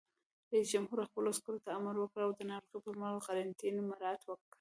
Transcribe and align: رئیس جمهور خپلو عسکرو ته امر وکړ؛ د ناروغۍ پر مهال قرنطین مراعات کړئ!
رئیس 0.51 0.67
جمهور 0.73 0.99
خپلو 1.09 1.27
عسکرو 1.33 1.63
ته 1.65 1.69
امر 1.79 1.95
وکړ؛ 1.99 2.21
د 2.35 2.41
ناروغۍ 2.51 2.79
پر 2.83 2.93
مهال 2.99 3.17
قرنطین 3.27 3.75
مراعات 3.89 4.21
کړئ! 4.25 4.35